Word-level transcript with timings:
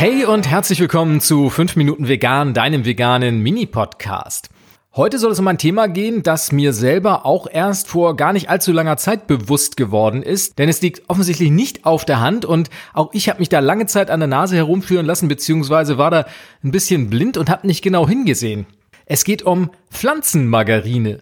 Hey 0.00 0.24
und 0.24 0.48
herzlich 0.48 0.80
willkommen 0.80 1.20
zu 1.20 1.50
5 1.50 1.76
Minuten 1.76 2.08
Vegan, 2.08 2.54
deinem 2.54 2.86
veganen 2.86 3.40
Mini-Podcast. 3.40 4.48
Heute 4.96 5.18
soll 5.18 5.32
es 5.32 5.38
um 5.38 5.46
ein 5.46 5.58
Thema 5.58 5.88
gehen, 5.88 6.22
das 6.22 6.52
mir 6.52 6.72
selber 6.72 7.26
auch 7.26 7.46
erst 7.46 7.86
vor 7.88 8.16
gar 8.16 8.32
nicht 8.32 8.48
allzu 8.48 8.72
langer 8.72 8.96
Zeit 8.96 9.26
bewusst 9.26 9.76
geworden 9.76 10.22
ist, 10.22 10.58
denn 10.58 10.70
es 10.70 10.80
liegt 10.80 11.10
offensichtlich 11.10 11.50
nicht 11.50 11.84
auf 11.84 12.06
der 12.06 12.18
Hand 12.18 12.46
und 12.46 12.70
auch 12.94 13.10
ich 13.12 13.28
habe 13.28 13.40
mich 13.40 13.50
da 13.50 13.58
lange 13.58 13.84
Zeit 13.84 14.10
an 14.10 14.20
der 14.20 14.26
Nase 14.26 14.56
herumführen 14.56 15.04
lassen, 15.04 15.28
beziehungsweise 15.28 15.98
war 15.98 16.10
da 16.10 16.24
ein 16.64 16.70
bisschen 16.70 17.10
blind 17.10 17.36
und 17.36 17.50
habe 17.50 17.66
nicht 17.66 17.82
genau 17.82 18.08
hingesehen. 18.08 18.64
Es 19.04 19.24
geht 19.24 19.42
um 19.42 19.68
Pflanzenmargarine. 19.90 21.20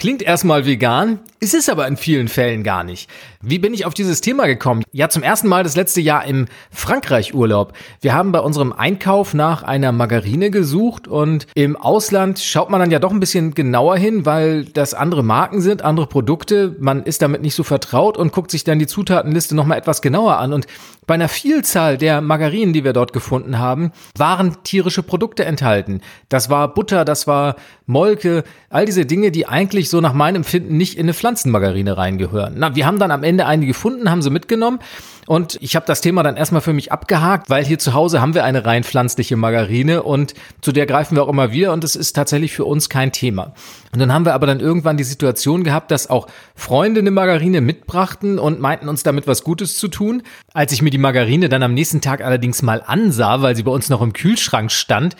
Klingt 0.00 0.22
erstmal 0.22 0.64
vegan, 0.64 1.18
ist 1.40 1.52
es 1.52 1.68
aber 1.68 1.86
in 1.86 1.98
vielen 1.98 2.28
Fällen 2.28 2.62
gar 2.62 2.84
nicht. 2.84 3.10
Wie 3.42 3.58
bin 3.58 3.74
ich 3.74 3.84
auf 3.84 3.92
dieses 3.92 4.22
Thema 4.22 4.46
gekommen? 4.46 4.82
Ja, 4.92 5.10
zum 5.10 5.22
ersten 5.22 5.46
Mal 5.46 5.62
das 5.62 5.76
letzte 5.76 6.00
Jahr 6.00 6.24
im 6.24 6.46
Frankreich-Urlaub. 6.70 7.74
Wir 8.00 8.14
haben 8.14 8.32
bei 8.32 8.40
unserem 8.40 8.72
Einkauf 8.72 9.34
nach 9.34 9.62
einer 9.62 9.92
Margarine 9.92 10.50
gesucht 10.50 11.06
und 11.06 11.46
im 11.54 11.76
Ausland 11.76 12.38
schaut 12.38 12.70
man 12.70 12.80
dann 12.80 12.90
ja 12.90 12.98
doch 12.98 13.10
ein 13.10 13.20
bisschen 13.20 13.52
genauer 13.52 13.98
hin, 13.98 14.24
weil 14.24 14.64
das 14.64 14.94
andere 14.94 15.22
Marken 15.22 15.60
sind, 15.60 15.82
andere 15.82 16.06
Produkte. 16.06 16.76
Man 16.78 17.02
ist 17.02 17.20
damit 17.20 17.42
nicht 17.42 17.54
so 17.54 17.62
vertraut 17.62 18.16
und 18.16 18.32
guckt 18.32 18.50
sich 18.50 18.64
dann 18.64 18.78
die 18.78 18.86
Zutatenliste 18.86 19.54
nochmal 19.54 19.76
etwas 19.76 20.00
genauer 20.00 20.38
an. 20.38 20.54
Und 20.54 20.66
bei 21.06 21.14
einer 21.14 21.28
Vielzahl 21.28 21.98
der 21.98 22.22
Margarinen, 22.22 22.72
die 22.72 22.84
wir 22.84 22.94
dort 22.94 23.12
gefunden 23.12 23.58
haben, 23.58 23.92
waren 24.16 24.62
tierische 24.64 25.02
Produkte 25.02 25.44
enthalten. 25.44 26.00
Das 26.30 26.48
war 26.48 26.72
Butter, 26.72 27.04
das 27.04 27.26
war 27.26 27.56
Molke, 27.86 28.44
all 28.70 28.86
diese 28.86 29.04
Dinge, 29.04 29.30
die 29.30 29.46
eigentlich 29.46 29.89
so 29.90 30.00
nach 30.00 30.12
meinem 30.12 30.36
Empfinden 30.36 30.76
nicht 30.76 30.96
in 30.96 31.04
eine 31.04 31.14
Pflanzenmargarine 31.14 31.96
reingehören. 31.96 32.54
Na, 32.56 32.74
wir 32.74 32.86
haben 32.86 32.98
dann 32.98 33.10
am 33.10 33.22
Ende 33.22 33.46
eine 33.46 33.66
gefunden, 33.66 34.10
haben 34.10 34.22
sie 34.22 34.30
mitgenommen 34.30 34.78
und 35.26 35.58
ich 35.60 35.76
habe 35.76 35.86
das 35.86 36.00
Thema 36.00 36.22
dann 36.22 36.36
erstmal 36.36 36.60
für 36.60 36.72
mich 36.72 36.90
abgehakt, 36.90 37.50
weil 37.50 37.64
hier 37.64 37.78
zu 37.78 37.94
Hause 37.94 38.20
haben 38.20 38.34
wir 38.34 38.44
eine 38.44 38.64
rein 38.64 38.82
pflanzliche 38.82 39.36
Margarine 39.36 40.02
und 40.02 40.34
zu 40.60 40.72
der 40.72 40.86
greifen 40.86 41.16
wir 41.16 41.22
auch 41.22 41.28
immer 41.28 41.52
wieder 41.52 41.72
und 41.72 41.84
es 41.84 41.94
ist 41.94 42.14
tatsächlich 42.14 42.52
für 42.52 42.64
uns 42.64 42.88
kein 42.88 43.12
Thema. 43.12 43.52
Und 43.92 44.00
dann 44.00 44.12
haben 44.12 44.24
wir 44.24 44.34
aber 44.34 44.46
dann 44.46 44.60
irgendwann 44.60 44.96
die 44.96 45.04
Situation 45.04 45.62
gehabt, 45.62 45.90
dass 45.90 46.10
auch 46.10 46.26
Freunde 46.54 47.00
eine 47.00 47.10
Margarine 47.10 47.60
mitbrachten 47.60 48.38
und 48.38 48.60
meinten 48.60 48.88
uns 48.88 49.02
damit 49.02 49.26
was 49.26 49.44
Gutes 49.44 49.76
zu 49.76 49.88
tun. 49.88 50.22
Als 50.52 50.72
ich 50.72 50.82
mir 50.82 50.90
die 50.90 50.98
Margarine 50.98 51.48
dann 51.48 51.62
am 51.62 51.74
nächsten 51.74 52.00
Tag 52.00 52.24
allerdings 52.24 52.62
mal 52.62 52.82
ansah, 52.84 53.42
weil 53.42 53.54
sie 53.54 53.62
bei 53.62 53.70
uns 53.70 53.88
noch 53.88 54.02
im 54.02 54.12
Kühlschrank 54.12 54.72
stand, 54.72 55.16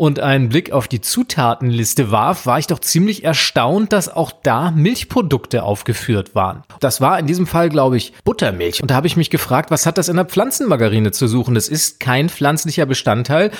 und 0.00 0.18
einen 0.18 0.48
Blick 0.48 0.72
auf 0.72 0.88
die 0.88 1.02
Zutatenliste 1.02 2.10
warf, 2.10 2.46
war 2.46 2.58
ich 2.58 2.66
doch 2.66 2.78
ziemlich 2.78 3.22
erstaunt, 3.22 3.92
dass 3.92 4.08
auch 4.08 4.32
da 4.32 4.70
Milchprodukte 4.70 5.62
aufgeführt 5.62 6.34
waren. 6.34 6.62
Das 6.80 7.02
war 7.02 7.18
in 7.18 7.26
diesem 7.26 7.46
Fall, 7.46 7.68
glaube 7.68 7.98
ich, 7.98 8.14
Buttermilch. 8.24 8.80
Und 8.80 8.90
da 8.90 8.94
habe 8.94 9.08
ich 9.08 9.18
mich 9.18 9.28
gefragt, 9.28 9.70
was 9.70 9.84
hat 9.84 9.98
das 9.98 10.08
in 10.08 10.16
der 10.16 10.24
Pflanzenmargarine 10.24 11.10
zu 11.10 11.28
suchen? 11.28 11.54
Das 11.54 11.68
ist 11.68 12.00
kein 12.00 12.30
pflanzlicher 12.30 12.86
Bestandteil. 12.86 13.50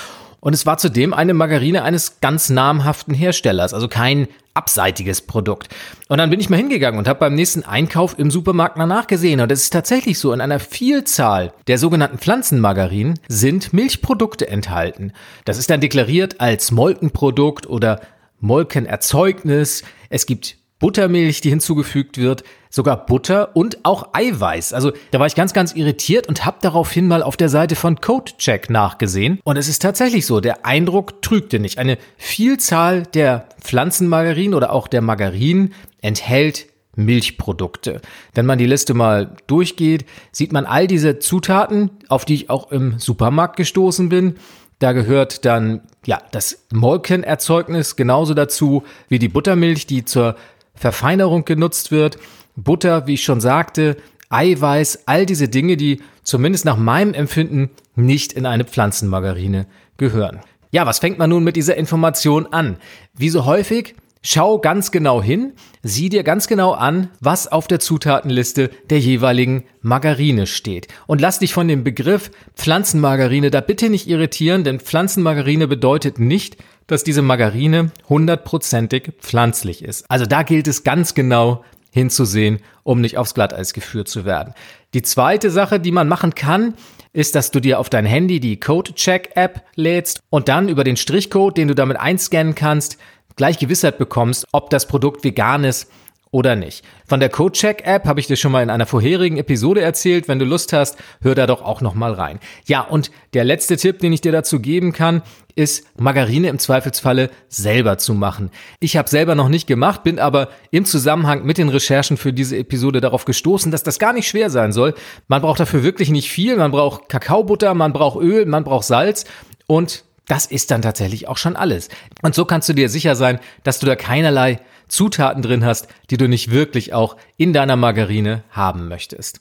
Und 0.40 0.54
es 0.54 0.66
war 0.66 0.78
zudem 0.78 1.12
eine 1.12 1.34
Margarine 1.34 1.82
eines 1.82 2.20
ganz 2.20 2.48
namhaften 2.48 3.14
Herstellers, 3.14 3.74
also 3.74 3.88
kein 3.88 4.28
abseitiges 4.54 5.20
Produkt. 5.20 5.68
Und 6.08 6.18
dann 6.18 6.30
bin 6.30 6.40
ich 6.40 6.50
mal 6.50 6.56
hingegangen 6.56 6.98
und 6.98 7.08
habe 7.08 7.20
beim 7.20 7.34
nächsten 7.34 7.62
Einkauf 7.62 8.18
im 8.18 8.30
Supermarkt 8.30 8.76
mal 8.76 8.86
nachgesehen. 8.86 9.40
Und 9.40 9.52
es 9.52 9.62
ist 9.62 9.72
tatsächlich 9.72 10.18
so, 10.18 10.32
in 10.32 10.40
einer 10.40 10.58
Vielzahl 10.58 11.52
der 11.66 11.78
sogenannten 11.78 12.18
Pflanzenmargarinen 12.18 13.18
sind 13.28 13.72
Milchprodukte 13.72 14.48
enthalten. 14.48 15.12
Das 15.44 15.58
ist 15.58 15.70
dann 15.70 15.80
deklariert 15.80 16.40
als 16.40 16.72
Molkenprodukt 16.72 17.68
oder 17.68 18.00
Molkenerzeugnis. 18.40 19.84
Es 20.08 20.26
gibt 20.26 20.56
Buttermilch, 20.80 21.40
die 21.42 21.50
hinzugefügt 21.50 22.18
wird, 22.18 22.42
sogar 22.70 23.06
Butter 23.06 23.54
und 23.54 23.84
auch 23.84 24.08
Eiweiß. 24.12 24.72
Also 24.72 24.92
da 25.12 25.20
war 25.20 25.26
ich 25.26 25.36
ganz, 25.36 25.52
ganz 25.52 25.74
irritiert 25.74 26.26
und 26.26 26.44
habe 26.44 26.58
daraufhin 26.60 27.06
mal 27.06 27.22
auf 27.22 27.36
der 27.36 27.48
Seite 27.48 27.76
von 27.76 28.00
CodeCheck 28.00 28.70
nachgesehen. 28.70 29.40
Und 29.44 29.56
es 29.56 29.68
ist 29.68 29.82
tatsächlich 29.82 30.26
so, 30.26 30.40
der 30.40 30.66
Eindruck 30.66 31.22
trügte 31.22 31.60
nicht. 31.60 31.78
Eine 31.78 31.98
Vielzahl 32.16 33.02
der 33.02 33.46
Pflanzenmargarinen 33.60 34.54
oder 34.54 34.72
auch 34.72 34.88
der 34.88 35.02
Margarinen 35.02 35.74
enthält 36.00 36.66
Milchprodukte. 36.96 38.00
Wenn 38.34 38.46
man 38.46 38.58
die 38.58 38.66
Liste 38.66 38.94
mal 38.94 39.36
durchgeht, 39.46 40.06
sieht 40.32 40.52
man 40.52 40.66
all 40.66 40.86
diese 40.86 41.18
Zutaten, 41.18 41.90
auf 42.08 42.24
die 42.24 42.34
ich 42.34 42.50
auch 42.50 42.72
im 42.72 42.98
Supermarkt 42.98 43.56
gestoßen 43.56 44.08
bin. 44.08 44.36
Da 44.78 44.92
gehört 44.92 45.44
dann 45.44 45.82
ja 46.06 46.20
das 46.32 46.66
Molkenerzeugnis 46.72 47.96
genauso 47.96 48.34
dazu 48.34 48.82
wie 49.08 49.18
die 49.18 49.28
Buttermilch, 49.28 49.86
die 49.86 50.04
zur 50.04 50.36
Verfeinerung 50.80 51.44
genutzt 51.44 51.90
wird, 51.90 52.16
Butter, 52.56 53.06
wie 53.06 53.14
ich 53.14 53.22
schon 53.22 53.42
sagte, 53.42 53.98
Eiweiß, 54.30 55.02
all 55.06 55.26
diese 55.26 55.48
Dinge, 55.48 55.76
die 55.76 56.00
zumindest 56.22 56.64
nach 56.64 56.78
meinem 56.78 57.12
Empfinden 57.12 57.68
nicht 57.96 58.32
in 58.32 58.46
eine 58.46 58.64
Pflanzenmargarine 58.64 59.66
gehören. 59.98 60.40
Ja, 60.70 60.86
was 60.86 60.98
fängt 60.98 61.18
man 61.18 61.28
nun 61.28 61.44
mit 61.44 61.56
dieser 61.56 61.76
Information 61.76 62.46
an? 62.46 62.78
Wie 63.12 63.28
so 63.28 63.44
häufig, 63.44 63.94
schau 64.22 64.58
ganz 64.58 64.90
genau 64.90 65.22
hin, 65.22 65.52
sieh 65.82 66.08
dir 66.08 66.22
ganz 66.22 66.46
genau 66.46 66.72
an, 66.72 67.10
was 67.20 67.46
auf 67.50 67.66
der 67.66 67.80
Zutatenliste 67.80 68.70
der 68.90 69.00
jeweiligen 69.00 69.64
Margarine 69.80 70.46
steht. 70.46 70.88
Und 71.06 71.20
lass 71.20 71.38
dich 71.38 71.54
von 71.54 71.68
dem 71.68 71.84
Begriff 71.84 72.30
Pflanzenmargarine 72.54 73.50
da 73.50 73.60
bitte 73.60 73.88
nicht 73.88 74.08
irritieren, 74.08 74.64
denn 74.64 74.80
Pflanzenmargarine 74.80 75.68
bedeutet 75.68 76.18
nicht, 76.18 76.56
dass 76.86 77.04
diese 77.04 77.22
Margarine 77.22 77.92
hundertprozentig 78.08 79.12
pflanzlich 79.20 79.82
ist. 79.82 80.04
Also 80.10 80.26
da 80.26 80.42
gilt 80.42 80.66
es 80.66 80.82
ganz 80.82 81.14
genau 81.14 81.64
hinzusehen, 81.92 82.60
um 82.82 83.00
nicht 83.00 83.16
aufs 83.16 83.34
Glatteis 83.34 83.72
geführt 83.72 84.08
zu 84.08 84.24
werden. 84.24 84.54
Die 84.94 85.02
zweite 85.02 85.50
Sache, 85.50 85.80
die 85.80 85.92
man 85.92 86.08
machen 86.08 86.34
kann, 86.34 86.74
ist, 87.12 87.34
dass 87.34 87.50
du 87.50 87.60
dir 87.60 87.80
auf 87.80 87.90
dein 87.90 88.06
Handy 88.06 88.38
die 88.38 88.60
Code-Check-App 88.60 89.62
lädst 89.74 90.20
und 90.30 90.48
dann 90.48 90.68
über 90.68 90.84
den 90.84 90.96
Strichcode, 90.96 91.56
den 91.56 91.68
du 91.68 91.74
damit 91.74 91.98
einscannen 91.98 92.54
kannst, 92.54 92.98
gleich 93.36 93.58
Gewissheit 93.58 93.98
bekommst, 93.98 94.46
ob 94.52 94.70
das 94.70 94.86
Produkt 94.86 95.24
vegan 95.24 95.64
ist 95.64 95.90
oder 96.32 96.54
nicht. 96.54 96.84
Von 97.06 97.18
der 97.18 97.28
CodeCheck-App 97.28 98.04
habe 98.06 98.20
ich 98.20 98.28
dir 98.28 98.36
schon 98.36 98.52
mal 98.52 98.62
in 98.62 98.70
einer 98.70 98.86
vorherigen 98.86 99.36
Episode 99.36 99.80
erzählt. 99.80 100.28
Wenn 100.28 100.38
du 100.38 100.44
Lust 100.44 100.72
hast, 100.72 100.96
hör 101.22 101.34
da 101.34 101.48
doch 101.48 101.62
auch 101.62 101.80
noch 101.80 101.94
mal 101.94 102.12
rein. 102.12 102.38
Ja, 102.66 102.82
und 102.82 103.10
der 103.34 103.44
letzte 103.44 103.76
Tipp, 103.76 103.98
den 103.98 104.12
ich 104.12 104.20
dir 104.20 104.30
dazu 104.30 104.60
geben 104.60 104.92
kann, 104.92 105.22
ist, 105.56 105.84
Margarine 105.98 106.48
im 106.48 106.60
Zweifelsfalle 106.60 107.30
selber 107.48 107.98
zu 107.98 108.14
machen. 108.14 108.50
Ich 108.78 108.96
habe 108.96 109.08
selber 109.08 109.34
noch 109.34 109.48
nicht 109.48 109.66
gemacht, 109.66 110.04
bin 110.04 110.20
aber 110.20 110.50
im 110.70 110.84
Zusammenhang 110.84 111.44
mit 111.44 111.58
den 111.58 111.68
Recherchen 111.68 112.16
für 112.16 112.32
diese 112.32 112.56
Episode 112.56 113.00
darauf 113.00 113.24
gestoßen, 113.24 113.72
dass 113.72 113.82
das 113.82 113.98
gar 113.98 114.12
nicht 114.12 114.28
schwer 114.28 114.50
sein 114.50 114.72
soll. 114.72 114.94
Man 115.26 115.42
braucht 115.42 115.58
dafür 115.58 115.82
wirklich 115.82 116.10
nicht 116.10 116.30
viel. 116.30 116.56
Man 116.56 116.70
braucht 116.70 117.08
Kakaobutter, 117.08 117.74
man 117.74 117.92
braucht 117.92 118.22
Öl, 118.22 118.46
man 118.46 118.62
braucht 118.62 118.84
Salz 118.84 119.24
und 119.66 120.04
das 120.30 120.46
ist 120.46 120.70
dann 120.70 120.82
tatsächlich 120.82 121.26
auch 121.26 121.36
schon 121.36 121.56
alles. 121.56 121.88
Und 122.22 122.36
so 122.36 122.44
kannst 122.44 122.68
du 122.68 122.72
dir 122.72 122.88
sicher 122.88 123.16
sein, 123.16 123.40
dass 123.64 123.80
du 123.80 123.86
da 123.86 123.96
keinerlei 123.96 124.60
Zutaten 124.86 125.42
drin 125.42 125.64
hast, 125.64 125.88
die 126.10 126.16
du 126.16 126.28
nicht 126.28 126.52
wirklich 126.52 126.92
auch 126.92 127.16
in 127.36 127.52
deiner 127.52 127.76
Margarine 127.76 128.44
haben 128.50 128.86
möchtest. 128.88 129.40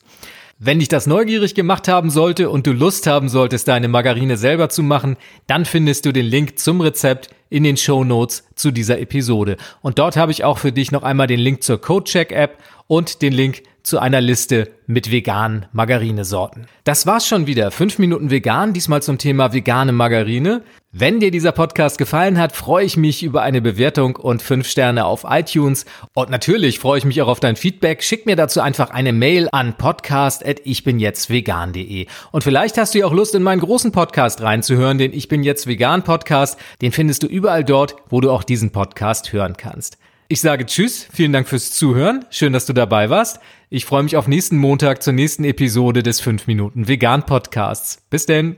Wenn 0.57 0.79
dich 0.79 0.89
das 0.89 1.07
neugierig 1.07 1.55
gemacht 1.55 1.87
haben 1.87 2.09
sollte 2.09 2.49
und 2.49 2.67
du 2.67 2.73
Lust 2.73 3.07
haben 3.07 3.29
solltest, 3.29 3.67
deine 3.67 3.87
Margarine 3.87 4.35
selber 4.35 4.67
zu 4.69 4.83
machen, 4.83 5.15
dann 5.47 5.63
findest 5.63 6.05
du 6.05 6.11
den 6.11 6.25
Link 6.25 6.59
zum 6.59 6.81
Rezept 6.81 7.29
in 7.49 7.63
den 7.63 7.77
Show 7.77 8.03
Notes 8.03 8.43
zu 8.55 8.71
dieser 8.71 8.99
Episode. 8.99 9.57
Und 9.81 9.99
dort 9.99 10.17
habe 10.17 10.31
ich 10.31 10.43
auch 10.43 10.57
für 10.57 10.71
dich 10.71 10.91
noch 10.91 11.03
einmal 11.03 11.27
den 11.27 11.39
Link 11.39 11.63
zur 11.63 11.79
CodeCheck 11.79 12.31
App 12.31 12.57
und 12.87 13.21
den 13.21 13.31
Link 13.31 13.61
zu 13.83 13.99
einer 13.99 14.21
Liste 14.21 14.69
mit 14.85 15.11
veganen 15.11 15.65
Margarinesorten. 15.71 16.67
Das 16.83 17.05
war's 17.05 17.27
schon 17.27 17.47
wieder. 17.47 17.71
Fünf 17.71 17.97
Minuten 17.97 18.29
vegan, 18.29 18.73
diesmal 18.73 19.01
zum 19.01 19.17
Thema 19.17 19.53
vegane 19.53 19.91
Margarine. 19.91 20.63
Wenn 20.91 21.19
dir 21.19 21.29
dieser 21.29 21.51
Podcast 21.51 21.99
gefallen 21.99 22.39
hat, 22.39 22.51
freue 22.51 22.83
ich 22.83 22.97
mich 22.97 23.21
über 23.21 23.43
eine 23.43 23.61
Bewertung 23.61 24.15
und 24.15 24.41
fünf 24.41 24.67
Sterne 24.67 25.05
auf 25.05 25.23
iTunes. 25.23 25.85
Und 26.15 26.31
natürlich 26.31 26.79
freue 26.79 26.97
ich 26.97 27.05
mich 27.05 27.21
auch 27.21 27.27
auf 27.27 27.39
dein 27.39 27.55
Feedback. 27.55 28.01
Schick 28.01 28.25
mir 28.25 28.35
dazu 28.35 28.59
einfach 28.59 28.89
eine 28.89 29.13
Mail 29.13 29.49
an 29.51 29.77
podcast.ichbinjetztvegan.de. 29.77 32.07
Und 32.31 32.43
vielleicht 32.43 32.79
hast 32.79 32.95
du 32.95 32.99
ja 32.99 33.05
auch 33.05 33.13
Lust, 33.13 33.35
in 33.35 33.43
meinen 33.43 33.59
großen 33.59 33.91
Podcast 33.91 34.41
reinzuhören, 34.41 34.97
den 34.97 35.13
Ich 35.13 35.27
bin 35.27 35.43
jetzt 35.43 35.67
vegan 35.67 36.03
Podcast. 36.03 36.59
Den 36.81 36.91
findest 36.91 37.21
du 37.21 37.27
überall 37.27 37.63
dort, 37.63 37.95
wo 38.09 38.19
du 38.19 38.31
auch 38.31 38.43
diesen 38.43 38.71
Podcast 38.71 39.31
hören 39.31 39.57
kannst. 39.57 39.99
Ich 40.27 40.41
sage 40.41 40.65
Tschüss, 40.65 41.07
vielen 41.13 41.33
Dank 41.33 41.47
fürs 41.47 41.71
Zuhören, 41.71 42.25
schön, 42.31 42.53
dass 42.53 42.65
du 42.65 42.73
dabei 42.73 43.11
warst. 43.11 43.39
Ich 43.69 43.85
freue 43.85 44.01
mich 44.03 44.17
auf 44.17 44.27
nächsten 44.27 44.57
Montag 44.57 45.03
zur 45.03 45.13
nächsten 45.13 45.43
Episode 45.43 46.01
des 46.01 46.19
5 46.19 46.47
Minuten 46.47 46.87
Vegan 46.87 47.27
Podcasts. 47.27 48.01
Bis 48.09 48.25
denn. 48.25 48.57